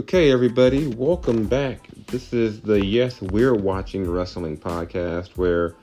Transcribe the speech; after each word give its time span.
Okay, 0.00 0.32
everybody, 0.32 0.86
welcome 0.86 1.46
back. 1.46 1.86
This 2.06 2.32
is 2.32 2.62
the 2.62 2.82
Yes, 2.82 3.20
We're 3.20 3.52
Watching 3.54 4.10
Wrestling 4.10 4.56
podcast 4.56 5.36
where 5.36 5.74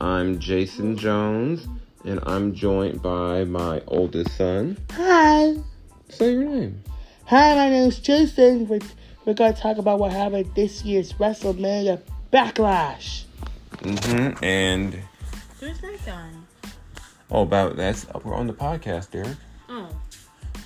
I'm 0.00 0.38
Jason 0.38 0.96
Jones 0.96 1.68
and 2.06 2.18
I'm 2.22 2.54
joined 2.54 3.02
by 3.02 3.44
my 3.44 3.82
oldest 3.86 4.34
son. 4.38 4.78
Hi. 4.92 5.56
Say 6.08 6.32
your 6.32 6.44
name. 6.44 6.82
Hi, 7.26 7.54
my 7.56 7.68
name 7.68 7.88
is 7.90 7.98
Jason. 7.98 8.66
We're, 8.68 8.78
we're 9.26 9.34
going 9.34 9.52
to 9.52 9.60
talk 9.60 9.76
about 9.76 9.98
what 9.98 10.12
happened 10.12 10.50
this 10.54 10.82
year's 10.82 11.12
WrestleMania 11.12 12.00
Backlash. 12.32 13.24
Mm-hmm. 13.80 14.42
And 14.42 14.98
Who's 15.60 15.78
that 15.82 15.98
guy? 16.06 16.30
oh, 17.30 17.42
about 17.42 17.76
that's 17.76 18.06
we're 18.24 18.34
on 18.34 18.46
the 18.46 18.54
podcast, 18.54 19.10
Derek. 19.10 19.36
Oh. 19.68 19.90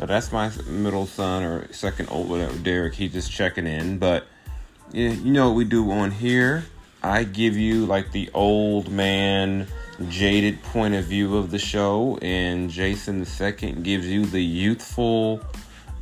So 0.02 0.06
that's 0.06 0.32
my 0.32 0.50
middle 0.66 1.06
son 1.06 1.44
or 1.44 1.72
second 1.72 2.08
old 2.08 2.28
whatever, 2.28 2.58
Derek. 2.58 2.92
He's 2.92 3.12
just 3.12 3.30
checking 3.30 3.68
in. 3.68 3.98
But 3.98 4.26
yeah, 4.90 5.10
you 5.10 5.30
know 5.30 5.50
what 5.50 5.54
we 5.54 5.64
do 5.64 5.88
on 5.92 6.10
here? 6.10 6.64
I 7.04 7.22
give 7.22 7.56
you 7.56 7.86
like 7.86 8.10
the 8.10 8.28
old 8.34 8.90
man, 8.90 9.68
jaded 10.08 10.60
point 10.64 10.94
of 10.94 11.04
view 11.04 11.36
of 11.36 11.52
the 11.52 11.58
show, 11.60 12.18
and 12.20 12.68
Jason 12.68 13.20
the 13.20 13.26
second 13.26 13.84
gives 13.84 14.08
you 14.08 14.26
the 14.26 14.42
youthful, 14.42 15.40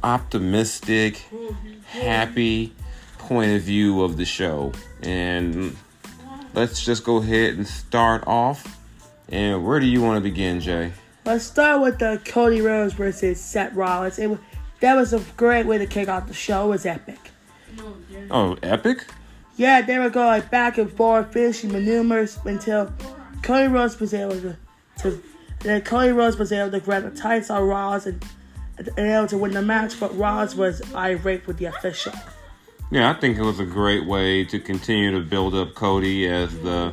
optimistic, 0.03 1.23
mm-hmm. 1.31 1.81
happy 1.83 2.73
point 3.19 3.53
of 3.53 3.61
view 3.61 4.01
of 4.01 4.17
the 4.17 4.25
show. 4.25 4.73
And 5.03 5.77
let's 6.55 6.83
just 6.83 7.05
go 7.05 7.19
ahead 7.19 7.53
and 7.53 7.67
start 7.69 8.25
off. 8.27 8.81
And 9.29 9.63
where 9.63 9.79
do 9.79 9.85
you 9.85 10.01
want 10.01 10.17
to 10.17 10.23
begin, 10.23 10.61
Jay? 10.61 10.95
Let's 11.31 11.45
start 11.45 11.81
with 11.81 12.01
the 12.01 12.21
Cody 12.25 12.61
Rhodes 12.61 12.95
versus 12.95 13.41
Seth 13.41 13.73
Rollins. 13.75 14.19
It 14.19 14.37
that 14.81 14.97
was 14.97 15.13
a 15.13 15.21
great 15.37 15.65
way 15.65 15.79
to 15.79 15.87
kick 15.87 16.09
off 16.09 16.27
the 16.27 16.35
show. 16.35 16.65
It 16.67 16.71
was 16.71 16.87
epic. 16.87 17.31
Oh, 18.33 18.59
epic? 18.65 19.07
Yeah, 19.57 19.81
they 19.81 20.01
were 20.01 20.11
going 20.11 20.43
back 20.51 20.77
and 20.77 20.93
forth, 20.93 21.33
finishing 21.33 21.71
maneuvers 21.71 22.37
until 22.45 22.93
Cody 23.45 23.69
Rhodes 23.69 24.01
was 24.01 24.13
able 24.13 24.41
to, 24.41 24.57
to 25.03 25.23
then 25.61 25.83
Cody 25.83 26.11
Rhodes 26.11 26.37
was 26.37 26.51
able 26.51 26.73
to 26.73 26.81
grab 26.81 27.05
the 27.05 27.17
tights 27.17 27.49
on 27.49 27.63
Rollins 27.63 28.07
and, 28.07 28.25
and 28.79 28.99
able 28.99 29.29
to 29.29 29.39
win 29.39 29.53
the 29.53 29.63
match, 29.63 30.01
but 30.01 30.13
Rollins 30.19 30.57
was 30.57 30.83
irate 30.97 31.47
with 31.47 31.59
the 31.59 31.67
official. 31.67 32.13
Yeah, 32.91 33.09
I 33.09 33.15
think 33.15 33.39
it 33.39 33.43
was 33.43 33.61
a 33.61 33.65
great 33.65 34.05
way 34.05 34.45
to 34.47 34.59
continue 34.59 35.13
to 35.13 35.21
build 35.21 35.55
up 35.55 35.77
Cody 35.77 36.27
as 36.27 36.59
the 36.63 36.93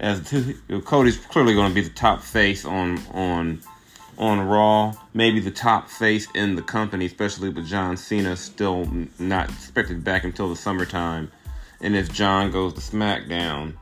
as 0.00 0.20
Cody's 0.84 1.18
clearly 1.18 1.54
going 1.54 1.68
to 1.68 1.74
be 1.74 1.82
the 1.82 1.90
top 1.90 2.22
face 2.22 2.64
on 2.64 2.98
on 3.12 3.60
on 4.18 4.40
Raw, 4.40 4.94
maybe 5.14 5.40
the 5.40 5.50
top 5.50 5.88
face 5.88 6.28
in 6.34 6.54
the 6.54 6.62
company, 6.62 7.06
especially 7.06 7.48
with 7.48 7.66
John 7.66 7.96
Cena 7.96 8.36
still 8.36 8.86
not 9.18 9.48
expected 9.48 10.04
back 10.04 10.24
until 10.24 10.48
the 10.48 10.56
summertime. 10.56 11.30
And 11.80 11.96
if 11.96 12.12
John 12.12 12.50
goes 12.50 12.74
to 12.74 12.80
SmackDown, 12.80 13.74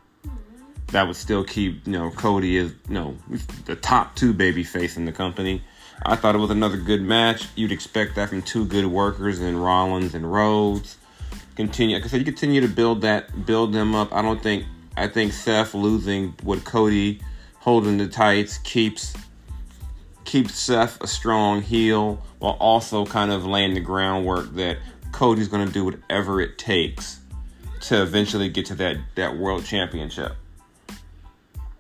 that 0.89 1.07
would 1.07 1.17
still 1.17 1.45
keep 1.45 1.87
you 1.87 1.93
know 1.93 2.11
Cody 2.11 2.57
is 2.57 2.73
you 2.89 2.95
know 2.95 3.17
the 3.65 3.77
top 3.77 4.17
two 4.17 4.33
baby 4.33 4.65
face 4.65 4.97
in 4.97 5.05
the 5.05 5.13
company. 5.13 5.63
I 6.05 6.17
thought 6.17 6.35
it 6.35 6.39
was 6.39 6.51
another 6.51 6.77
good 6.77 7.03
match. 7.03 7.47
You'd 7.57 7.73
expect 7.73 8.15
that 8.15 8.29
from 8.29 8.43
two 8.43 8.65
good 8.65 8.87
workers 8.87 9.41
in 9.41 9.57
Rollins 9.57 10.15
and 10.15 10.31
Rhodes. 10.33 10.97
Continue, 11.57 11.97
like 11.97 12.05
I 12.05 12.09
said, 12.09 12.21
you 12.21 12.25
continue 12.25 12.61
to 12.61 12.69
build 12.69 13.01
that, 13.01 13.45
build 13.45 13.73
them 13.73 13.97
up. 13.97 14.13
I 14.15 14.23
don't 14.23 14.41
think, 14.41 14.65
I 14.99 15.09
think 15.09 15.33
Seth 15.33 15.75
losing 15.75 16.35
with 16.43 16.65
Cody 16.65 17.21
holding 17.59 17.99
the 17.99 18.09
tights 18.09 18.59
keeps 18.59 19.15
keeps 20.25 20.55
Seth 20.55 21.03
a 21.03 21.07
strong 21.07 21.63
heel 21.63 22.23
while 22.39 22.57
also 22.61 23.07
kind 23.07 23.31
of 23.31 23.47
laying 23.47 23.75
the 23.75 23.81
groundwork 23.81 24.55
that 24.55 24.79
Cody's 25.13 25.49
going 25.49 25.67
to 25.67 25.73
do 25.73 25.85
whatever 25.85 26.41
it 26.41 26.59
takes 26.59 27.21
to 27.83 28.03
eventually 28.03 28.49
get 28.49 28.67
to 28.67 28.75
that 28.75 28.97
that 29.15 29.37
world 29.37 29.65
championship. 29.65 30.35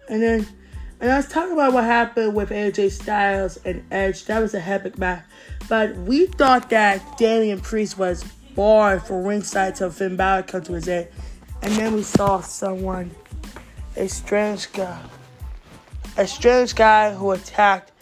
And 0.09 0.23
then, 0.23 0.47
and 1.01 1.11
let's 1.11 1.29
talk 1.29 1.51
about 1.51 1.73
what 1.73 1.85
happened 1.85 2.35
with 2.35 2.51
AJ 2.51 2.93
Styles 2.93 3.59
and 3.65 3.85
Edge. 3.91 4.25
That 4.25 4.41
was 4.41 4.55
a 4.55 4.61
epic 4.61 4.97
match. 4.97 5.25
But 5.69 5.97
we 5.97 6.27
thought 6.27 6.71
that 6.71 7.19
Damian 7.19 7.61
Priest 7.61 7.99
was 7.99 8.25
barred 8.55 9.03
for 9.03 9.23
ringside 9.23 9.77
till 9.77 9.91
Finn 9.91 10.17
Balor 10.17 10.45
come 10.45 10.63
to 10.63 10.73
his 10.73 10.89
end. 10.89 11.09
And 11.69 11.77
then 11.77 11.93
we 11.93 12.03
saw 12.03 12.41
someone, 12.41 13.11
a 13.95 14.09
strange 14.09 14.73
guy, 14.73 15.03
a 16.17 16.27
strange 16.27 16.75
guy 16.75 17.13
who 17.13 17.33
attacked. 17.33 17.93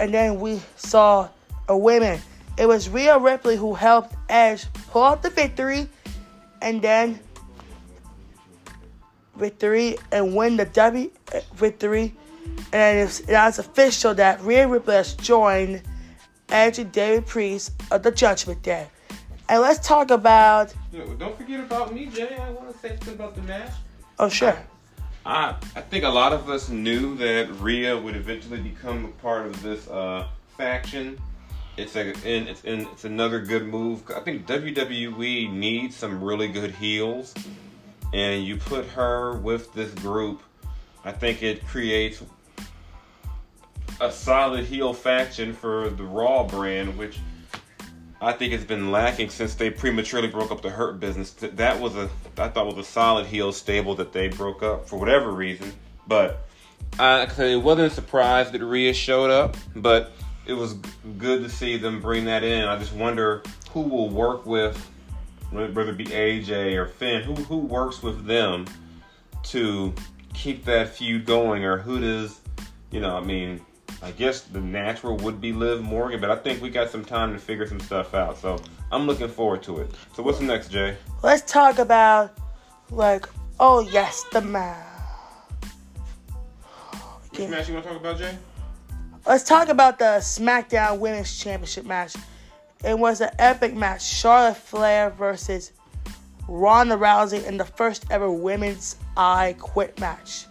And 0.00 0.14
then 0.14 0.40
we 0.40 0.62
saw 0.74 1.28
a 1.68 1.76
woman. 1.76 2.18
It 2.56 2.66
was 2.66 2.88
Rhea 2.88 3.18
Ripley 3.18 3.56
who 3.56 3.74
helped 3.74 4.14
Edge 4.30 4.64
pull 4.88 5.02
out 5.02 5.22
the 5.22 5.28
victory. 5.28 5.86
And 6.62 6.80
then 6.80 7.20
victory 9.34 9.98
and 10.10 10.34
win 10.34 10.56
the 10.56 10.64
W 10.64 11.10
uh, 11.34 11.40
victory. 11.56 12.14
And 12.72 13.00
it's, 13.00 13.20
it's 13.28 13.58
official 13.58 14.14
that 14.14 14.40
Rhea 14.40 14.66
Ripley 14.66 14.94
has 14.94 15.12
joined 15.12 15.82
Edge 16.48 16.78
and 16.78 16.90
David 16.90 17.26
Priest 17.26 17.72
of 17.90 18.02
the 18.02 18.12
Judgment 18.12 18.62
Day. 18.62 18.88
And 19.48 19.62
let's 19.62 19.86
talk 19.86 20.10
about. 20.10 20.74
Don't 21.18 21.36
forget 21.36 21.60
about 21.60 21.94
me, 21.94 22.06
Jay. 22.06 22.36
I 22.36 22.50
want 22.50 22.72
to 22.72 22.78
say 22.78 22.88
something 22.90 23.14
about 23.14 23.34
the 23.34 23.42
match. 23.42 23.72
Oh, 24.18 24.28
sure. 24.28 24.56
I 25.24 25.54
I 25.74 25.80
think 25.82 26.04
a 26.04 26.08
lot 26.08 26.32
of 26.32 26.48
us 26.48 26.68
knew 26.68 27.16
that 27.16 27.50
Rhea 27.60 27.96
would 27.96 28.16
eventually 28.16 28.60
become 28.60 29.04
a 29.04 29.22
part 29.22 29.46
of 29.46 29.62
this 29.62 29.88
uh, 29.88 30.26
faction. 30.56 31.20
It's 31.76 31.94
a 31.96 32.08
and 32.24 32.48
it's 32.48 32.64
and 32.64 32.82
it's 32.92 33.04
another 33.04 33.40
good 33.40 33.66
move. 33.66 34.02
I 34.14 34.20
think 34.20 34.46
WWE 34.46 35.52
needs 35.52 35.94
some 35.94 36.22
really 36.22 36.48
good 36.48 36.72
heels, 36.72 37.34
and 38.12 38.44
you 38.44 38.56
put 38.56 38.86
her 38.86 39.34
with 39.34 39.72
this 39.74 39.92
group. 39.94 40.42
I 41.04 41.12
think 41.12 41.42
it 41.42 41.64
creates 41.66 42.22
a 44.00 44.10
solid 44.10 44.64
heel 44.64 44.92
faction 44.92 45.52
for 45.52 45.90
the 45.90 46.04
Raw 46.04 46.44
brand, 46.44 46.96
which 46.96 47.18
I 48.20 48.32
think 48.32 48.52
it's 48.52 48.64
been 48.64 48.90
lacking 48.90 49.28
since 49.28 49.54
they 49.54 49.70
prematurely 49.70 50.28
broke 50.28 50.50
up 50.50 50.62
the 50.62 50.70
Hurt 50.70 50.98
business. 50.98 51.32
That 51.32 51.80
was 51.80 51.96
a 51.96 52.08
I 52.38 52.48
thought 52.48 52.66
was 52.66 52.78
a 52.78 52.84
solid 52.84 53.26
heel 53.26 53.52
stable 53.52 53.94
that 53.96 54.12
they 54.12 54.28
broke 54.28 54.62
up 54.62 54.88
for 54.88 54.98
whatever 54.98 55.32
reason. 55.32 55.72
But 56.08 56.46
I 56.98 57.28
it 57.38 57.62
wasn't 57.62 57.92
a 57.92 57.94
surprise 57.94 58.50
that 58.52 58.64
Rhea 58.64 58.94
showed 58.94 59.30
up, 59.30 59.56
but 59.74 60.12
it 60.46 60.54
was 60.54 60.74
good 61.18 61.42
to 61.42 61.50
see 61.50 61.76
them 61.76 62.00
bring 62.00 62.24
that 62.24 62.42
in. 62.42 62.64
I 62.64 62.78
just 62.78 62.92
wonder 62.92 63.42
who 63.70 63.82
will 63.82 64.08
work 64.08 64.46
with 64.46 64.90
whether 65.50 65.90
it 65.90 65.96
be 65.96 66.06
AJ 66.06 66.74
or 66.76 66.86
Finn, 66.86 67.22
who 67.22 67.34
who 67.34 67.58
works 67.58 68.02
with 68.02 68.26
them 68.26 68.66
to 69.44 69.94
keep 70.32 70.64
that 70.64 70.88
feud 70.88 71.26
going, 71.26 71.64
or 71.64 71.78
who 71.78 72.00
does 72.00 72.40
you 72.90 73.00
know? 73.00 73.16
I 73.16 73.20
mean, 73.20 73.60
I 74.02 74.10
guess 74.12 74.42
the 74.42 74.60
natural 74.60 75.16
would 75.18 75.40
be 75.40 75.52
Liv 75.52 75.82
Morgan, 75.82 76.20
but 76.20 76.30
I 76.30 76.36
think 76.36 76.62
we 76.62 76.70
got 76.70 76.90
some 76.90 77.04
time 77.04 77.32
to 77.32 77.38
figure 77.38 77.66
some 77.66 77.80
stuff 77.80 78.14
out. 78.14 78.36
So 78.38 78.62
I'm 78.92 79.06
looking 79.06 79.28
forward 79.28 79.62
to 79.64 79.78
it. 79.78 79.90
So 80.14 80.22
what's 80.22 80.40
next, 80.40 80.68
Jay? 80.68 80.96
Let's 81.22 81.50
talk 81.50 81.78
about, 81.78 82.36
like, 82.90 83.26
oh, 83.58 83.80
yes, 83.80 84.24
the 84.32 84.42
man. 84.42 84.76
Which 87.30 87.48
match 87.48 87.68
you 87.68 87.74
want 87.74 87.86
to 87.86 87.92
talk 87.92 88.00
about, 88.00 88.18
Jay? 88.18 88.36
Let's 89.26 89.44
talk 89.44 89.68
about 89.68 89.98
the 89.98 90.18
SmackDown 90.20 90.98
Women's 90.98 91.36
Championship 91.36 91.84
match. 91.84 92.14
It 92.84 92.98
was 92.98 93.20
an 93.20 93.30
epic 93.38 93.74
match. 93.74 94.04
Charlotte 94.04 94.56
Flair 94.56 95.10
versus 95.10 95.72
Ronda 96.48 96.96
Rousey 96.96 97.44
in 97.44 97.56
the 97.56 97.64
first 97.64 98.06
ever 98.10 98.30
women's 98.30 98.96
I 99.16 99.56
Quit 99.58 99.98
match. 99.98 100.46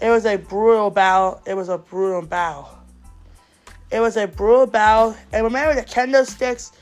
It 0.00 0.10
was 0.10 0.26
a 0.26 0.36
brutal 0.36 0.90
battle. 0.90 1.40
It 1.46 1.54
was 1.54 1.68
a 1.68 1.78
brutal 1.78 2.22
battle. 2.22 2.68
It 3.90 4.00
was 4.00 4.16
a 4.16 4.26
brutal 4.26 4.66
battle. 4.66 5.14
And 5.32 5.44
remember 5.44 5.74
the 5.74 5.86
kendo 5.86 6.26
sticks? 6.26 6.72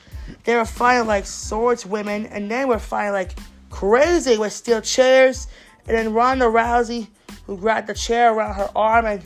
They 0.45 0.57
were 0.57 0.65
fighting 0.65 1.07
like 1.07 1.27
swords 1.27 1.85
women, 1.85 2.27
and 2.27 2.51
then 2.51 2.69
we're 2.69 2.79
fighting 2.79 3.13
like 3.13 3.35
crazy 3.71 4.39
with 4.39 4.53
steel 4.53 4.81
chairs. 4.81 5.47
And 5.87 5.97
then 5.97 6.15
Ronda 6.15 6.47
Rousey, 6.47 7.09
who 7.47 7.59
grabbed 7.59 7.89
the 7.89 7.95
chair 7.95 8.33
around 8.33 8.55
her 8.55 8.71
arm 8.75 9.07
and, 9.07 9.23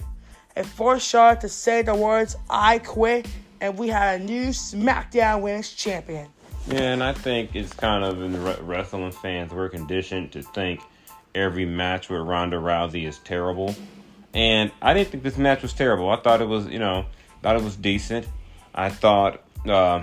and 0.56 0.66
forced 0.66 1.06
Charlotte 1.06 1.42
to 1.42 1.48
say 1.48 1.82
the 1.82 1.94
words, 1.94 2.36
I 2.48 2.78
quit. 2.78 3.28
And 3.60 3.78
we 3.78 3.88
had 3.88 4.20
a 4.20 4.24
new 4.24 4.48
SmackDown 4.48 5.42
Women's 5.42 5.72
Champion. 5.72 6.28
Yeah, 6.68 6.92
and 6.92 7.04
I 7.04 7.12
think 7.12 7.54
it's 7.54 7.72
kind 7.72 8.04
of 8.04 8.20
in 8.20 8.32
the 8.32 8.62
wrestling 8.62 9.12
fans, 9.12 9.52
we're 9.52 9.68
conditioned 9.68 10.32
to 10.32 10.42
think 10.42 10.80
every 11.36 11.66
match 11.66 12.08
with 12.08 12.20
Ronda 12.20 12.56
Rousey 12.56 13.06
is 13.06 13.18
terrible. 13.18 13.74
And 14.34 14.72
I 14.82 14.94
didn't 14.94 15.10
think 15.10 15.22
this 15.22 15.38
match 15.38 15.62
was 15.62 15.72
terrible. 15.72 16.10
I 16.10 16.16
thought 16.16 16.40
it 16.40 16.48
was, 16.48 16.66
you 16.66 16.78
know, 16.78 17.06
thought 17.42 17.56
it 17.56 17.62
was 17.62 17.76
decent. 17.76 18.26
I 18.74 18.88
thought 18.88 19.42
uh, 19.66 20.02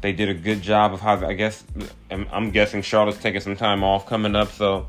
they 0.00 0.12
did 0.12 0.28
a 0.28 0.34
good 0.34 0.62
job 0.62 0.92
of 0.92 1.00
how, 1.00 1.26
I 1.26 1.32
guess, 1.32 1.64
I'm, 2.10 2.26
I'm 2.30 2.50
guessing 2.50 2.82
Charlotte's 2.82 3.18
taking 3.18 3.40
some 3.40 3.56
time 3.56 3.82
off 3.82 4.06
coming 4.06 4.36
up, 4.36 4.52
so 4.52 4.86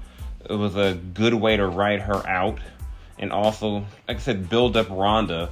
it 0.50 0.56
was 0.56 0.76
a 0.76 0.94
good 1.14 1.34
way 1.34 1.58
to 1.58 1.68
write 1.68 2.02
her 2.02 2.26
out. 2.28 2.60
And 3.18 3.32
also, 3.32 3.86
like 4.08 4.18
I 4.18 4.20
said, 4.20 4.50
build 4.50 4.78
up 4.78 4.90
Ronda 4.90 5.50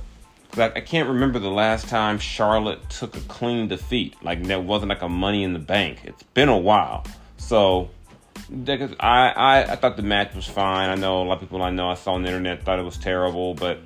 I, 0.58 0.72
I 0.76 0.82
can't 0.82 1.10
remember 1.10 1.40
the 1.40 1.50
last 1.50 1.88
time 1.90 2.20
Charlotte 2.20 2.90
took 2.90 3.16
a 3.16 3.22
clean 3.22 3.68
defeat. 3.68 4.16
Like 4.22 4.44
that 4.44 4.64
wasn't 4.64 4.90
like 4.90 5.02
a 5.02 5.10
Money 5.10 5.44
in 5.44 5.54
the 5.54 5.60
Bank. 5.60 6.00
It's 6.04 6.24
been 6.24 6.50
a 6.50 6.58
while. 6.58 7.06
So 7.38 7.90
I, 9.00 9.34
I 9.36 9.72
I 9.72 9.76
thought 9.76 9.98
the 9.98 10.04
match 10.04 10.36
was 10.36 10.46
fine. 10.46 10.90
I 10.90 10.96
know 10.96 11.22
a 11.22 11.26
lot 11.26 11.36
of 11.36 11.40
people 11.42 11.62
I 11.62 11.72
know 11.72 11.90
I 11.90 11.96
saw 11.96 12.14
on 12.14 12.24
the 12.24 12.30
internet 12.30 12.64
thought 12.64 12.80
it 12.80 12.84
was 12.84 12.98
terrible, 12.98 13.54
but 13.54 13.80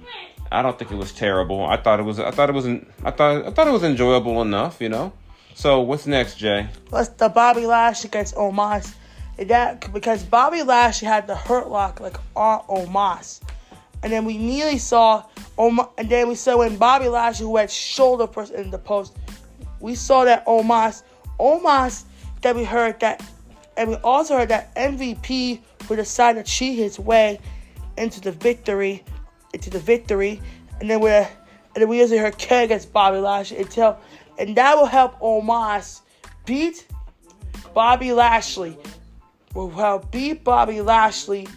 I 0.52 0.62
don't 0.62 0.78
think 0.78 0.92
it 0.92 0.96
was 0.96 1.12
terrible. 1.12 1.66
I 1.66 1.78
thought 1.78 2.00
it 2.00 2.04
was 2.04 2.20
I 2.20 2.32
thought 2.32 2.50
it 2.50 2.54
was 2.54 2.66
I 2.66 3.12
thought 3.12 3.46
I 3.46 3.52
thought 3.52 3.68
it 3.68 3.72
was 3.72 3.84
enjoyable 3.84 4.42
enough, 4.42 4.82
you 4.82 4.90
know. 4.90 5.14
So 5.54 5.82
what's 5.82 6.08
next, 6.08 6.36
Jay? 6.36 6.68
What's 6.90 7.10
the 7.10 7.30
Bobby 7.30 7.66
Lashley 7.66 8.08
against 8.08 8.36
Omos? 8.36 8.94
That 9.38 9.92
because 9.94 10.24
Bobby 10.24 10.64
Lashley 10.64 11.08
had 11.08 11.28
the 11.28 11.36
hurt 11.36 11.70
lock 11.70 12.00
like 12.00 12.18
on 12.36 12.62
Omos. 12.68 13.42
And 14.02 14.14
then 14.14 14.24
we 14.24 14.36
immediately 14.36 14.78
saw 14.78 15.26
Omos, 15.58 15.90
and 15.98 16.10
then 16.10 16.30
we 16.30 16.36
saw 16.36 16.58
when 16.58 16.78
Bobby 16.78 17.10
Lashley, 17.10 17.46
who 17.46 17.58
had 17.58 17.70
shoulder 17.70 18.28
first 18.28 18.54
in 18.54 18.72
the 18.72 18.78
post, 18.78 19.18
we 19.80 19.96
saw 19.96 20.24
that 20.24 20.46
Omos, 20.46 21.04
Omos, 21.40 22.04
that 22.42 22.56
we 22.56 22.64
heard 22.64 23.00
that, 23.02 23.22
and 23.80 23.90
we 23.90 23.96
also 23.96 24.38
heard 24.38 24.50
that 24.50 24.76
MVP 24.76 25.62
would 25.88 25.96
decide 25.96 26.34
to 26.34 26.44
cheat 26.44 26.78
his 26.78 27.00
way 27.00 27.40
into 27.98 28.20
the 28.20 28.34
victory, 28.34 29.06
into 29.54 29.70
the 29.70 29.80
victory, 29.80 30.42
and 30.82 30.90
then 30.90 31.00
we, 31.00 31.10
and 31.10 31.28
then 31.76 31.88
we 31.88 32.02
also 32.02 32.18
heard 32.18 32.38
K 32.38 32.66
against 32.66 32.92
Bobby 32.92 33.20
Lashley 33.20 33.58
until, 33.60 33.98
and 34.38 34.56
that 34.58 34.76
will 34.76 34.86
help 34.86 35.18
Omos 35.22 36.02
beat 36.46 36.86
Bobby 37.74 38.12
Lashley, 38.12 38.78
will 39.54 39.70
help 39.70 40.12
beat 40.12 40.44
Bobby 40.44 40.82
Lashley, 40.82 41.48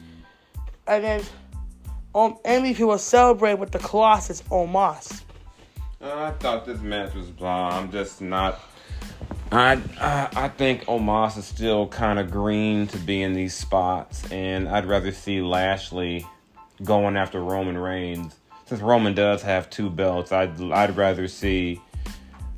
and 0.87 1.03
then 1.03 1.23
um, 2.15 2.37
MVP 2.45 2.87
will 2.87 2.99
celebrate 2.99 3.59
with 3.59 3.73
the 3.73 3.81
Colossus 3.81 4.43
Omos. 4.43 5.23
Uh, 6.01 6.15
I 6.15 6.31
thought 6.39 6.67
this 6.67 6.81
match 6.83 7.15
was 7.15 7.31
blah. 7.31 7.71
I'm 7.71 7.91
just 7.91 8.21
not. 8.21 8.61
I 9.53 9.79
I, 10.01 10.29
I 10.35 10.49
think 10.49 10.87
Omos 10.87 11.37
is 11.37 11.45
still 11.45 11.87
kind 11.89 12.19
of 12.19 12.31
green 12.31 12.87
to 12.87 12.99
be 12.99 13.23
in 13.23 13.35
these 13.35 13.55
spots, 13.55 14.31
and 14.33 14.67
I'd 14.67 14.87
rather 14.87 15.13
see 15.13 15.43
Lashley 15.43 16.27
going 16.83 17.19
after 17.19 17.39
Roman 17.41 17.77
Reigns. 17.77 18.35
Since 18.65 18.81
Roman 18.81 19.15
does 19.15 19.43
have 19.43 19.69
two 19.69 19.91
belts, 19.91 20.33
I'd 20.33 20.61
I'd 20.73 20.97
rather 20.97 21.29
see 21.29 21.83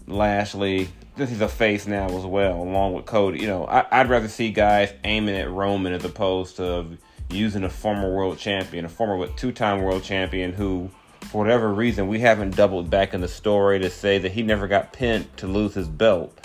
Lashley. 0.07 0.89
This 1.17 1.33
is 1.33 1.41
a 1.41 1.49
face 1.49 1.87
now 1.89 2.07
as 2.17 2.25
well, 2.25 2.63
along 2.63 2.95
with 2.95 3.07
Cody. 3.07 3.41
You 3.41 3.49
know, 3.49 3.67
I, 3.67 3.87
I'd 3.91 4.09
rather 4.09 4.29
see 4.29 4.51
guys 4.51 4.93
aiming 5.03 5.37
at 5.37 5.51
Roman 5.51 5.93
as 5.93 6.05
opposed 6.05 6.57
to 6.57 6.97
using 7.29 7.65
a 7.65 7.71
former 7.71 8.15
world 8.15 8.39
champion, 8.39 8.85
a 8.85 8.89
former 8.89 9.27
two-time 9.29 9.83
world 9.83 10.05
champion 10.05 10.53
who, 10.53 10.91
for 11.23 11.39
whatever 11.39 11.73
reason, 11.73 12.07
we 12.07 12.21
haven't 12.21 12.55
doubled 12.55 12.89
back 12.89 13.15
in 13.15 13.21
the 13.21 13.29
story 13.29 13.81
to 13.81 13.91
say 13.91 14.19
that 14.19 14.33
he 14.33 14.43
never 14.43 14.69
got 14.69 14.93
pinned 14.93 15.37
to 15.39 15.49
lose 15.49 15.75
his 15.75 15.89
belt. 15.89 16.37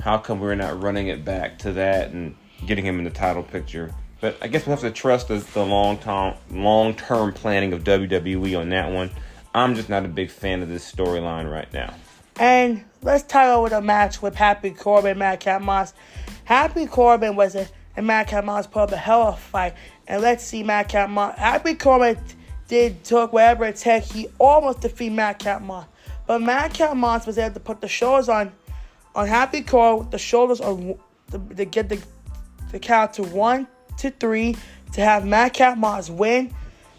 How 0.00 0.18
come 0.18 0.40
we're 0.40 0.54
not 0.54 0.82
running 0.82 1.08
it 1.08 1.24
back 1.24 1.58
to 1.60 1.72
that 1.72 2.10
and 2.10 2.36
getting 2.66 2.84
him 2.84 2.98
in 2.98 3.04
the 3.04 3.10
title 3.10 3.42
picture? 3.42 3.94
But 4.20 4.36
I 4.40 4.46
guess 4.46 4.66
we 4.66 4.70
have 4.70 4.80
to 4.80 4.90
trust 4.90 5.28
the, 5.28 5.38
the 5.38 5.64
long 5.64 5.98
term 5.98 6.34
long 6.50 6.94
term 6.94 7.32
planning 7.32 7.72
of 7.72 7.84
WWE 7.84 8.58
on 8.58 8.68
that 8.70 8.90
one. 8.90 9.10
I'm 9.54 9.74
just 9.74 9.88
not 9.88 10.04
a 10.04 10.08
big 10.08 10.30
fan 10.30 10.62
of 10.62 10.68
this 10.68 10.90
storyline 10.90 11.50
right 11.50 11.70
now. 11.72 11.94
And 12.36 12.84
let's 13.02 13.24
tie 13.24 13.50
over 13.52 13.68
the 13.68 13.80
match 13.82 14.22
with 14.22 14.34
Happy 14.34 14.70
Corbin, 14.70 15.18
Madcap 15.18 15.60
Moss. 15.60 15.92
Happy 16.44 16.86
Corbin 16.86 17.36
was 17.36 17.54
a 17.54 17.68
and 17.96 18.06
Madcap 18.06 18.44
Moss 18.44 18.66
put 18.66 18.80
up 18.80 18.92
a 18.92 18.96
hell 18.96 19.22
of 19.22 19.34
a 19.34 19.36
fight. 19.36 19.74
And 20.06 20.22
let's 20.22 20.44
see 20.44 20.62
Madcap 20.62 21.10
Moss. 21.10 21.36
Happy 21.36 21.74
Corbin 21.74 22.18
did 22.68 23.04
took 23.04 23.32
whatever 23.32 23.64
it 23.66 23.76
took. 23.76 24.02
He 24.02 24.28
almost 24.38 24.80
defeated 24.80 25.14
Madcap 25.14 25.62
Moss. 25.62 25.86
But 26.26 26.40
Madcap 26.40 26.96
Moss 26.96 27.26
was 27.26 27.38
able 27.38 27.54
to 27.54 27.60
put 27.60 27.80
the 27.80 27.88
shoulders 27.88 28.28
on 28.28 28.52
on 29.14 29.26
Happy 29.26 29.62
Corbin, 29.62 30.10
the 30.10 30.18
shoulders 30.18 30.60
on 30.60 30.98
to, 31.30 31.38
to 31.56 31.64
get 31.64 31.88
the 31.88 32.00
the 32.70 32.78
count 32.78 33.14
to 33.14 33.22
one 33.22 33.66
to 33.98 34.10
three 34.10 34.56
to 34.92 35.00
have 35.00 35.26
Madcap 35.26 35.78
Moss 35.78 36.10
win 36.10 36.52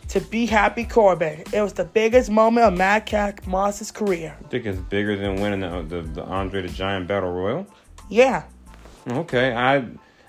to 0.10 0.20
be 0.22 0.46
Happy 0.46 0.84
Corbin. 0.84 1.44
It 1.52 1.62
was 1.62 1.74
the 1.74 1.86
biggest 1.86 2.30
moment 2.30 2.68
of 2.68 2.78
Madcap 2.78 3.48
Moss's 3.48 3.92
career. 3.92 4.38
I 4.44 4.48
think 4.50 4.66
it's 4.66 4.80
bigger 4.80 5.16
than 5.16 5.42
winning 5.42 5.62
the, 5.62 5.82
the, 5.82 6.02
the 6.02 6.24
Andre 6.24 6.62
the 6.62 6.70
Giant 6.70 7.08
Battle 7.08 7.32
Royal. 7.32 7.68
Yeah. 8.10 8.44
Okay, 9.08 9.54
I 9.54 9.86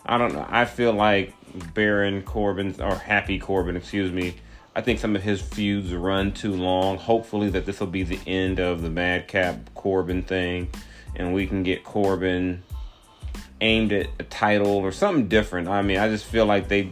I 0.07 0.19
don't 0.19 0.33
know. 0.33 0.47
I 0.49 0.65
feel 0.65 0.93
like 0.93 1.35
Baron 1.75 2.23
Corbin 2.23 2.75
or 2.81 2.95
Happy 2.95 3.39
Corbin, 3.39 3.77
excuse 3.77 4.13
me. 4.13 4.37
I 4.77 4.81
think 4.81 4.99
some 4.99 5.15
of 5.15 5.23
his 5.23 5.41
feuds 5.41 5.95
run 5.95 6.33
too 6.33 6.53
long. 6.53 6.99
Hopefully 6.99 7.49
that 7.51 7.65
this 7.65 7.79
will 7.79 7.87
be 7.87 8.03
the 8.03 8.19
end 8.27 8.59
of 8.59 8.83
the 8.83 8.91
Madcap 8.91 9.73
Corbin 9.75 10.23
thing, 10.23 10.69
and 11.17 11.35
we 11.35 11.47
can 11.47 11.63
get 11.63 11.85
Corbin 11.85 12.63
aimed 13.61 13.93
at 13.93 14.09
a 14.19 14.25
title 14.25 14.77
or 14.77 14.93
something 14.93 15.29
different. 15.29 15.69
I 15.69 15.83
mean, 15.83 15.99
I 15.99 16.09
just 16.09 16.25
feel 16.25 16.47
like 16.47 16.69
they, 16.69 16.91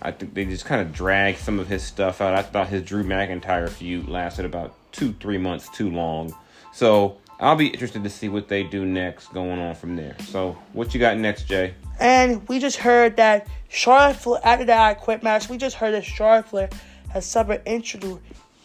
I 0.00 0.10
think 0.10 0.34
they 0.34 0.44
just 0.44 0.64
kind 0.64 0.80
of 0.80 0.92
drag 0.92 1.36
some 1.36 1.58
of 1.58 1.68
his 1.68 1.82
stuff 1.82 2.20
out. 2.20 2.34
I 2.34 2.42
thought 2.42 2.68
his 2.68 2.82
Drew 2.82 3.02
McIntyre 3.02 3.68
feud 3.68 4.08
lasted 4.08 4.44
about 4.44 4.74
two, 4.92 5.12
three 5.14 5.38
months 5.38 5.68
too 5.70 5.90
long. 5.90 6.34
So 6.72 7.18
I'll 7.40 7.56
be 7.56 7.66
interested 7.66 8.04
to 8.04 8.10
see 8.10 8.28
what 8.28 8.48
they 8.48 8.62
do 8.62 8.84
next 8.84 9.32
going 9.32 9.58
on 9.58 9.74
from 9.74 9.96
there. 9.96 10.16
So, 10.20 10.56
what 10.72 10.94
you 10.94 11.00
got 11.00 11.18
next, 11.18 11.44
Jay? 11.44 11.74
And 11.98 12.46
we 12.48 12.58
just 12.58 12.76
heard 12.76 13.16
that 13.16 13.46
Charlotte 13.68 14.16
Flair, 14.16 14.40
after 14.44 14.64
that 14.66 14.80
I 14.80 14.94
quit 14.94 15.22
match, 15.22 15.48
we 15.48 15.56
just 15.56 15.76
heard 15.76 15.92
that 15.94 16.04
Charlotte 16.04 16.46
Flair 16.46 16.70
has 17.10 17.26
suffered 17.26 17.62
injury. 17.66 18.18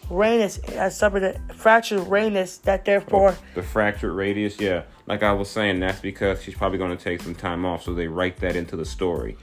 Radius 0.10 0.58
has 0.74 0.98
suffered 0.98 1.24
a 1.24 1.40
fractured 1.54 2.08
radius 2.08 2.58
that 2.60 2.86
therefore. 2.86 3.36
Oh, 3.38 3.44
the 3.56 3.64
fractured 3.64 4.14
radius, 4.14 4.60
yeah. 4.60 4.84
Like 5.06 5.24
I 5.24 5.32
was 5.34 5.50
saying, 5.50 5.80
that's 5.80 6.00
because 6.00 6.42
she's 6.42 6.56
probably 6.56 6.78
going 6.78 6.96
to 6.96 7.04
take 7.04 7.22
some 7.22 7.36
time 7.36 7.66
off, 7.66 7.84
so 7.84 7.94
they 7.94 8.08
write 8.08 8.38
that 8.38 8.56
into 8.56 8.76
the 8.76 8.86
story. 8.86 9.38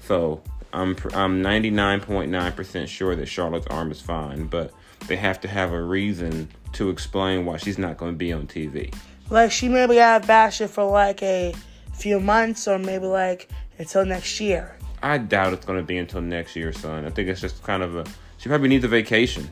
So 0.00 0.42
I'm 0.72 0.96
I'm 1.14 1.42
99.9% 1.42 2.88
sure 2.88 3.16
that 3.16 3.26
Charlotte's 3.26 3.66
arm 3.68 3.90
is 3.90 4.00
fine, 4.00 4.46
but 4.46 4.72
they 5.06 5.16
have 5.16 5.40
to 5.42 5.48
have 5.48 5.72
a 5.72 5.82
reason 5.82 6.48
to 6.72 6.90
explain 6.90 7.44
why 7.44 7.56
she's 7.56 7.78
not 7.78 7.96
going 7.96 8.12
to 8.12 8.18
be 8.18 8.32
on 8.32 8.46
TV. 8.46 8.94
Like 9.30 9.52
she 9.52 9.68
maybe 9.68 9.96
have 9.96 10.26
bash 10.26 10.60
it 10.60 10.68
for 10.68 10.84
like 10.84 11.22
a 11.22 11.54
few 11.92 12.20
months 12.20 12.66
or 12.66 12.78
maybe 12.78 13.06
like 13.06 13.48
until 13.78 14.04
next 14.04 14.40
year. 14.40 14.76
I 15.02 15.18
doubt 15.18 15.52
it's 15.52 15.64
going 15.64 15.78
to 15.78 15.84
be 15.84 15.98
until 15.98 16.20
next 16.20 16.56
year, 16.56 16.72
son. 16.72 17.04
I 17.04 17.10
think 17.10 17.28
it's 17.28 17.40
just 17.40 17.62
kind 17.62 17.82
of 17.82 17.96
a. 17.96 18.04
She 18.38 18.48
probably 18.48 18.68
needs 18.68 18.84
a 18.84 18.88
vacation. 18.88 19.48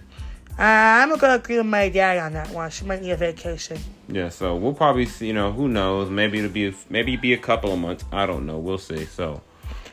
Uh, 0.59 0.63
I'm 0.63 1.17
gonna 1.19 1.35
agree 1.35 1.59
with 1.59 1.67
my 1.67 1.91
dad 1.91 2.19
on 2.19 2.33
that 2.33 2.49
one. 2.51 2.71
She 2.71 2.85
might 2.87 3.03
need 3.03 3.11
a 3.11 3.17
vacation. 3.17 3.79
Yeah, 4.09 4.31
so 4.31 4.57
we'll 4.57 4.73
probably 4.73 5.05
see. 5.05 5.27
You 5.27 5.35
know, 5.35 5.53
who 5.53 5.69
knows? 5.69 6.09
Maybe 6.09 6.39
it'll 6.39 6.51
be 6.51 6.75
maybe 6.89 7.17
be 7.17 7.35
a 7.35 7.39
couple 7.39 7.73
of 7.73 7.79
months. 7.79 8.05
I 8.11 8.25
don't 8.25 8.47
know. 8.47 8.59
We'll 8.59 8.79
see. 8.79 9.05
So, 9.05 9.43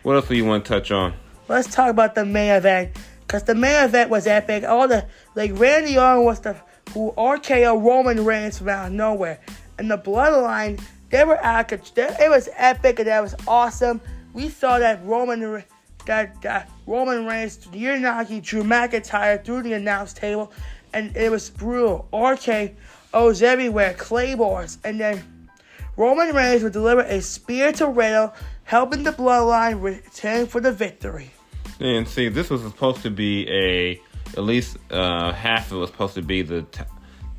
what 0.03 0.15
else 0.15 0.27
do 0.29 0.36
you 0.36 0.46
want 0.46 0.63
to 0.63 0.70
touch 0.70 0.89
on? 0.91 1.13
Let's 1.50 1.74
talk 1.74 1.89
about 1.89 2.15
the 2.15 2.24
main 2.24 2.51
event 2.51 2.96
because 3.27 3.43
the 3.43 3.55
main 3.55 3.84
event 3.84 4.10
was 4.10 4.25
epic. 4.25 4.63
All 4.63 4.88
the 4.88 5.05
like 5.36 5.51
Randy 5.60 5.98
Orton 5.98 6.24
was 6.24 6.39
the 6.39 6.55
who 6.93 7.12
RKO 7.17 7.84
Roman 7.84 8.24
Reigns 8.24 8.60
from 8.60 8.70
out 8.70 8.88
of 8.88 8.93
nowhere, 8.93 9.41
and 9.77 9.91
the 9.91 9.98
Bloodline 9.98 10.82
they 11.13 11.24
were 11.25 11.38
at 11.38 11.72
it 11.72 12.29
was 12.29 12.50
epic 12.55 12.98
and 12.98 13.08
that 13.08 13.22
was 13.22 13.36
awesome. 13.48 14.01
We 14.34 14.50
saw 14.50 14.79
that 14.79 15.05
Roman 15.05 15.63
that, 16.05 16.41
that 16.41 16.69
Roman 16.86 17.25
Reigns, 17.25 17.57
Uranage, 17.67 18.41
Drew 18.43 18.63
McIntyre 18.63 19.43
through 19.43 19.63
the 19.63 19.74
announce 19.74 20.13
table, 20.13 20.51
and 20.93 21.15
it 21.15 21.31
was 21.31 21.50
brutal. 21.50 22.07
RKO's 22.13 23.41
everywhere, 23.41 23.93
Claymores, 23.93 24.77
and 24.83 25.00
then 25.00 25.50
Roman 25.98 26.36
Reigns 26.36 26.63
would 26.63 26.74
deliver 26.74 27.01
a 27.01 27.22
spear 27.22 27.72
to 27.74 27.88
Riddle, 27.88 28.33
helping 28.63 29.03
the 29.03 29.12
Bloodline 29.12 29.81
return 29.81 30.48
for 30.48 30.60
the 30.60 30.72
victory. 30.72 31.31
And 31.79 32.07
see, 32.07 32.29
this 32.29 32.50
was 32.50 32.62
supposed 32.62 33.01
to 33.01 33.10
be 33.10 33.50
a 33.50 34.01
at 34.36 34.43
least 34.43 34.77
uh, 34.89 35.31
half 35.31 35.67
of 35.67 35.77
it 35.77 35.79
was 35.79 35.89
supposed 35.89 36.15
to 36.15 36.22
be 36.22 36.41
the 36.41 36.63
t- 36.63 36.83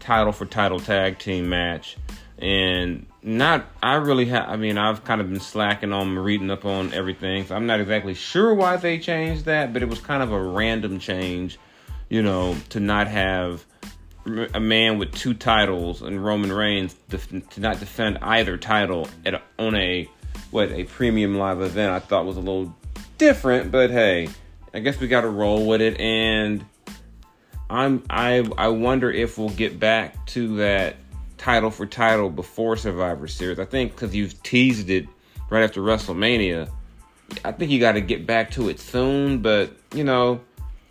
title 0.01 0.33
for 0.33 0.47
title 0.47 0.79
tag 0.79 1.19
team 1.19 1.49
match, 1.49 1.97
and 2.39 3.07
not 3.25 3.67
I 3.83 3.95
really 3.95 4.27
have 4.27 4.51
I 4.51 4.57
mean 4.57 4.77
I've 4.77 5.03
kind 5.03 5.21
of 5.23 5.31
been 5.31 5.41
slacking 5.41 5.95
on 5.95 6.19
reading 6.19 6.51
up 6.51 6.67
on 6.67 6.93
everything 6.93 7.47
so 7.47 7.57
I'm 7.57 7.67
not 7.67 7.81
exactly 7.81 8.13
sure 8.13 8.53
why 8.53 8.77
they 8.77 8.99
changed 8.99 9.47
that 9.47 9.73
but 9.73 9.83
it 9.83 9.89
was 9.89 9.99
kind 9.99 10.23
of 10.23 10.31
a 10.31 10.41
random 10.41 10.99
change 10.99 11.59
you 12.11 12.23
know 12.23 12.55
to 12.69 12.81
not 12.81 13.09
have 13.09 13.65
a 14.27 14.61
man 14.61 14.99
with 14.99 15.13
two 15.13 15.33
titles 15.33 16.03
and 16.03 16.23
Roman 16.23 16.53
Reigns 16.53 16.95
to 17.11 17.61
not 17.61 17.81
defend 17.81 18.19
either 18.21 18.59
title 18.59 19.09
at 19.25 19.35
a, 19.35 19.43
on 19.59 19.75
a 19.75 20.09
what 20.51 20.71
a 20.71 20.85
premium 20.85 21.39
live 21.39 21.63
event 21.63 21.93
I 21.93 22.01
thought 22.01 22.27
was 22.27 22.37
a 22.37 22.41
little 22.41 22.77
different 23.17 23.71
but 23.71 23.91
hey 23.91 24.29
I 24.75 24.81
guess 24.81 25.01
we 25.01 25.09
got 25.09 25.23
to 25.23 25.29
roll 25.29 25.67
with 25.67 25.81
it 25.81 25.99
and 25.99 26.63
I'm 27.71 28.05
I 28.11 28.47
I 28.59 28.69
wonder 28.69 29.11
if 29.11 29.39
we'll 29.39 29.49
get 29.49 29.81
back 29.81 30.27
to 30.27 30.57
that 30.57 30.97
title 31.45 31.71
for 31.71 31.85
title 31.85 32.31
before 32.31 32.75
Survivor 32.75 33.29
Series. 33.29 33.59
I 33.59 33.67
think 33.67 33.93
because 33.93 34.15
you've 34.15 34.43
teased 34.43 34.89
it 34.89 35.07
right 35.51 35.63
after 35.63 35.83
WrestleMania, 35.83 36.71
I 37.45 37.53
think 37.53 37.71
you 37.71 37.79
got 37.79 37.93
to 37.93 38.01
get 38.01 38.27
back 38.27 38.53
to 38.53 38.71
it 38.71 38.81
soon. 38.81 39.43
But 39.43 39.71
you 39.95 40.05
know, 40.05 40.41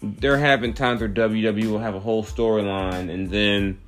there 0.03 0.38
have 0.38 0.62
been 0.62 0.74
times 0.74 1.01
where 1.01 1.10
WWE 1.10 1.72
will 1.72 1.79
have 1.79 1.95
a 1.95 2.00
whole 2.00 2.24
storyline 2.24 3.12
and 3.12 3.31
then 3.31 3.79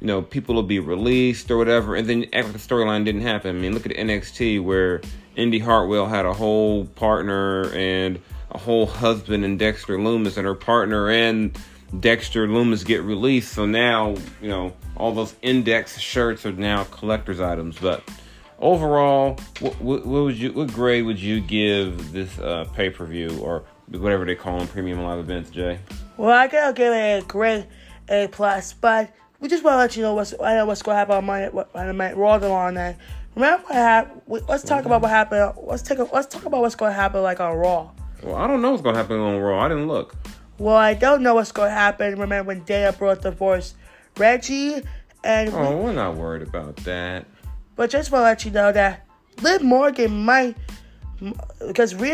you 0.00 0.06
know, 0.06 0.20
people 0.20 0.54
will 0.54 0.62
be 0.62 0.80
released 0.80 1.50
or 1.50 1.56
whatever, 1.56 1.96
and 1.96 2.06
then 2.06 2.20
like 2.20 2.52
the 2.52 2.58
storyline 2.58 3.06
didn't 3.06 3.22
happen. 3.22 3.56
I 3.56 3.58
mean, 3.58 3.72
look 3.72 3.86
at 3.86 3.92
NXT 3.92 4.62
where 4.62 5.00
Indy 5.34 5.58
Hartwell 5.58 6.06
had 6.06 6.26
a 6.26 6.34
whole 6.34 6.84
partner 6.84 7.72
and 7.72 8.20
a 8.50 8.58
whole 8.58 8.86
husband 8.86 9.46
and 9.46 9.58
Dexter 9.58 9.96
Lumis, 9.96 10.36
and 10.36 10.46
her 10.46 10.54
partner 10.54 11.10
and 11.10 11.58
Dexter 12.00 12.48
Lumis 12.48 12.84
get 12.84 13.02
released. 13.02 13.52
So 13.52 13.66
now, 13.66 14.14
you 14.40 14.48
know, 14.48 14.72
all 14.96 15.12
those 15.12 15.34
index 15.42 15.98
shirts 15.98 16.46
are 16.46 16.52
now 16.52 16.84
collector's 16.84 17.40
items. 17.40 17.78
But 17.78 18.02
overall, 18.58 19.38
what, 19.60 19.80
what, 19.80 20.06
what 20.06 20.22
would 20.24 20.36
you, 20.38 20.52
what 20.52 20.72
grade 20.72 21.04
would 21.04 21.20
you 21.20 21.40
give 21.40 22.12
this 22.12 22.38
uh, 22.38 22.66
pay 22.74 22.90
per 22.90 23.04
view 23.04 23.38
or 23.40 23.64
whatever 23.88 24.24
they 24.24 24.34
call 24.34 24.58
them, 24.58 24.68
premium 24.68 25.02
live 25.02 25.18
events, 25.18 25.50
Jay? 25.50 25.78
Well, 26.16 26.30
I 26.30 26.46
gotta 26.46 26.72
give 26.72 26.92
it 26.92 27.24
a 27.24 27.26
great 27.26 27.66
A 28.08 28.28
plus, 28.28 28.72
but 28.72 29.12
we 29.40 29.48
just 29.48 29.64
want 29.64 29.74
to 29.74 29.78
let 29.78 29.96
you 29.96 30.02
know 30.02 30.14
what's 30.14 30.32
I 30.40 30.54
know 30.54 30.66
what's 30.66 30.82
going 30.82 30.94
to 30.94 30.98
happen 30.98 31.16
on 31.16 31.24
Monday, 31.24 31.48
on 31.74 31.96
Monday, 31.96 32.14
Raw 32.14 32.38
tomorrow 32.38 32.70
night. 32.70 32.96
Remember 33.34 33.64
what 33.64 33.74
happened? 33.74 34.22
Let's 34.48 34.62
talk 34.62 34.84
about 34.84 35.02
what 35.02 35.10
happened. 35.10 35.54
Let's 35.60 35.82
take 35.82 35.98
a, 35.98 36.04
let's 36.04 36.32
talk 36.32 36.44
about 36.44 36.60
what's 36.60 36.76
going 36.76 36.90
to 36.90 36.94
happen 36.94 37.22
like 37.22 37.40
on 37.40 37.56
Raw. 37.56 37.90
Well, 38.22 38.36
I 38.36 38.46
don't 38.46 38.62
know 38.62 38.70
what's 38.70 38.82
going 38.82 38.94
to 38.94 39.00
happen 39.00 39.18
on 39.18 39.40
Raw. 39.40 39.64
I 39.64 39.68
didn't 39.68 39.88
look. 39.88 40.14
Well, 40.58 40.76
I 40.76 40.94
don't 40.94 41.22
know 41.22 41.34
what's 41.34 41.52
going 41.52 41.70
to 41.70 41.74
happen. 41.74 42.18
Remember 42.18 42.48
when 42.48 42.64
Dana 42.64 42.92
Brooke 42.92 43.22
the 43.22 43.72
Reggie 44.18 44.82
and 45.24 45.52
oh, 45.54 45.76
we, 45.76 45.84
we're 45.84 45.92
not 45.92 46.16
worried 46.16 46.42
about 46.42 46.76
that. 46.78 47.26
But 47.76 47.90
just 47.90 48.10
want 48.10 48.22
to 48.22 48.26
let 48.26 48.44
you 48.44 48.50
know 48.50 48.72
that 48.72 49.06
Liv 49.40 49.62
Morgan 49.62 50.24
might 50.24 50.56
because 51.66 51.94
we 51.94 52.12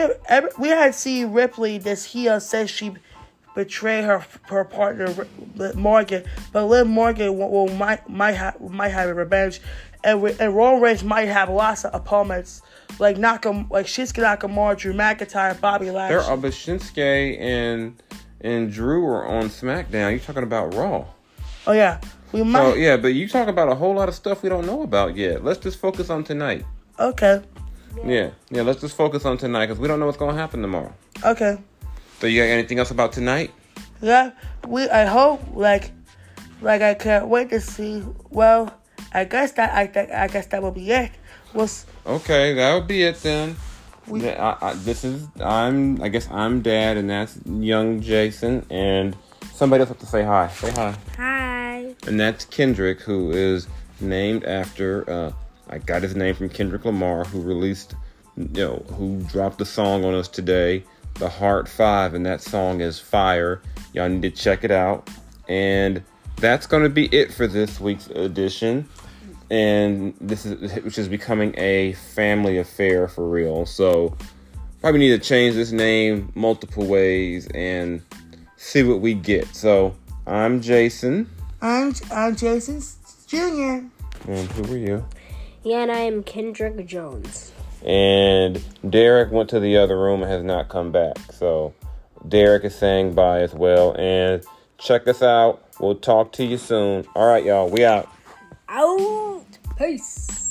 we 0.58 0.68
had 0.68 0.94
seen 0.94 1.32
Ripley 1.32 1.78
this 1.78 2.04
heel 2.04 2.40
says 2.40 2.70
she 2.70 2.94
betrayed 3.54 4.04
her 4.04 4.24
her 4.42 4.64
partner 4.64 5.26
Morgan, 5.74 6.24
but 6.52 6.64
Liv 6.66 6.86
Morgan 6.86 7.36
will, 7.38 7.50
will 7.50 7.74
might 7.74 8.08
might 8.08 8.32
have 8.32 8.60
might 8.60 8.90
have 8.90 9.08
a 9.08 9.14
revenge, 9.14 9.60
and 10.04 10.22
and 10.40 10.54
Roman 10.54 10.82
Reigns 10.82 11.02
might 11.02 11.28
have 11.28 11.48
lots 11.48 11.84
of 11.84 11.94
opponents 11.94 12.62
like 12.98 13.16
Nakam 13.16 13.70
like 13.70 13.86
Shinsuke 13.86 14.22
Nakamura, 14.22 14.76
Drew 14.76 14.92
McIntyre, 14.92 15.58
Bobby 15.60 15.90
Lashley. 15.90 16.16
There 16.16 16.24
are 16.24 16.36
but 16.36 16.52
Shinsuke 16.52 17.40
and 17.40 18.00
and 18.40 18.72
Drew 18.72 19.06
are 19.06 19.26
on 19.26 19.44
SmackDown. 19.44 20.10
You're 20.10 20.20
talking 20.20 20.42
about 20.42 20.74
Raw? 20.74 21.06
Oh 21.66 21.72
yeah, 21.72 22.00
we 22.32 22.42
might. 22.42 22.60
So 22.60 22.74
yeah, 22.74 22.96
but 22.96 23.08
you 23.08 23.28
talk 23.28 23.48
about 23.48 23.68
a 23.68 23.74
whole 23.74 23.94
lot 23.94 24.08
of 24.08 24.14
stuff 24.14 24.42
we 24.42 24.48
don't 24.48 24.66
know 24.66 24.82
about 24.82 25.16
yet. 25.16 25.44
Let's 25.44 25.58
just 25.58 25.78
focus 25.78 26.10
on 26.10 26.24
tonight. 26.24 26.64
Okay. 26.98 27.42
Yeah, 28.04 28.30
yeah. 28.50 28.62
Let's 28.62 28.80
just 28.80 28.96
focus 28.96 29.24
on 29.24 29.38
tonight 29.38 29.66
because 29.66 29.78
we 29.78 29.88
don't 29.88 29.98
know 30.00 30.06
what's 30.06 30.18
gonna 30.18 30.36
happen 30.36 30.62
tomorrow. 30.62 30.92
Okay. 31.24 31.58
So 32.20 32.26
you 32.26 32.40
got 32.40 32.48
anything 32.48 32.78
else 32.78 32.90
about 32.90 33.12
tonight? 33.12 33.52
Yeah, 34.00 34.30
we. 34.66 34.88
I 34.88 35.04
hope 35.04 35.40
like, 35.54 35.90
like 36.60 36.82
I 36.82 36.94
can't 36.94 37.28
wait 37.28 37.50
to 37.50 37.60
see. 37.60 38.04
Well, 38.30 38.72
I 39.12 39.24
guess 39.24 39.52
that 39.52 39.74
I 39.74 39.86
think 39.86 40.10
I 40.10 40.28
guess 40.28 40.46
that 40.46 40.62
will 40.62 40.70
be 40.72 40.90
it. 40.90 41.12
Was 41.54 41.86
okay. 42.06 42.54
That 42.54 42.74
would 42.74 42.86
be 42.86 43.02
it 43.02 43.20
then. 43.22 43.56
We, 44.08 44.28
I, 44.28 44.56
I, 44.60 44.74
this 44.74 45.04
is 45.04 45.26
I'm. 45.40 46.02
I 46.02 46.08
guess 46.08 46.28
I'm 46.30 46.62
Dad, 46.62 46.96
and 46.96 47.10
that's 47.10 47.38
young 47.46 48.00
Jason, 48.00 48.64
and 48.70 49.16
somebody 49.52 49.80
else 49.80 49.88
have 49.88 49.98
to 49.98 50.06
say 50.06 50.22
hi. 50.22 50.48
Say 50.48 50.70
hi. 50.70 50.94
Hi. 51.16 51.94
And 52.06 52.18
that's 52.18 52.44
Kendrick, 52.46 53.00
who 53.00 53.30
is 53.30 53.68
named 54.00 54.44
after. 54.44 55.08
Uh, 55.10 55.32
I 55.68 55.78
got 55.78 56.02
his 56.02 56.16
name 56.16 56.34
from 56.34 56.48
Kendrick 56.48 56.84
Lamar, 56.84 57.24
who 57.24 57.42
released, 57.42 57.94
you 58.36 58.48
know, 58.54 58.84
who 58.94 59.20
dropped 59.24 59.58
the 59.58 59.66
song 59.66 60.04
on 60.04 60.14
us 60.14 60.28
today, 60.28 60.84
the 61.14 61.28
Heart 61.28 61.68
Five, 61.68 62.14
and 62.14 62.24
that 62.24 62.40
song 62.40 62.80
is 62.80 62.98
fire. 62.98 63.60
Y'all 63.92 64.08
need 64.08 64.22
to 64.22 64.30
check 64.30 64.64
it 64.64 64.70
out. 64.70 65.10
And 65.48 66.02
that's 66.36 66.66
going 66.66 66.82
to 66.82 66.88
be 66.88 67.06
it 67.06 67.32
for 67.32 67.46
this 67.46 67.80
week's 67.80 68.06
edition. 68.08 68.88
And 69.50 70.14
this 70.20 70.44
is 70.44 70.74
which 70.82 70.98
is 70.98 71.08
becoming 71.08 71.54
a 71.58 71.94
family 71.94 72.58
affair 72.58 73.08
for 73.08 73.28
real. 73.28 73.64
So 73.66 74.16
probably 74.80 75.00
need 75.00 75.20
to 75.20 75.26
change 75.26 75.54
this 75.54 75.72
name 75.72 76.30
multiple 76.34 76.86
ways 76.86 77.48
and 77.54 78.02
see 78.56 78.82
what 78.82 79.00
we 79.00 79.14
get. 79.14 79.46
So 79.54 79.94
I'm 80.26 80.60
Jason. 80.60 81.28
I'm 81.62 81.94
I'm 82.12 82.36
Jason 82.36 82.82
Jr. 83.26 83.86
And 84.30 84.50
who 84.52 84.74
are 84.74 84.76
you? 84.76 85.04
Yeah, 85.64 85.78
and 85.78 85.92
I 85.92 86.00
am 86.00 86.22
Kendrick 86.22 86.86
Jones. 86.86 87.52
And 87.84 88.62
Derek 88.88 89.30
went 89.32 89.50
to 89.50 89.60
the 89.60 89.76
other 89.76 89.98
room 89.98 90.22
and 90.22 90.30
has 90.30 90.42
not 90.42 90.68
come 90.68 90.92
back. 90.92 91.16
So 91.32 91.74
Derek 92.26 92.64
is 92.64 92.74
saying 92.74 93.14
bye 93.14 93.40
as 93.40 93.54
well. 93.54 93.94
And 93.98 94.42
check 94.78 95.06
us 95.08 95.22
out. 95.22 95.62
We'll 95.80 95.94
talk 95.94 96.32
to 96.32 96.44
you 96.44 96.58
soon. 96.58 97.06
All 97.14 97.26
right, 97.26 97.44
y'all. 97.44 97.68
We 97.70 97.84
out. 97.84 98.08
Out. 98.68 99.17
Peace. 99.78 100.47